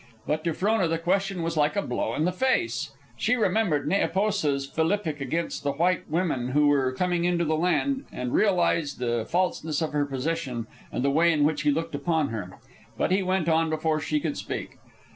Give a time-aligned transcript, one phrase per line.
[0.25, 2.89] But to Frona the question was like a blow in the face.
[3.17, 8.33] She remembered Neepoosa's philippic against the white women who were coming into the land, and
[8.33, 12.57] realized the falseness of her position and the way in which he looked upon her.
[12.97, 14.79] But he went on before she could speak.